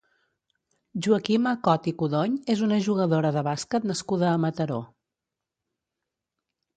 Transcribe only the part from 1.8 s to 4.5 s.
i Codony és una jugadora de bàsquet nascuda a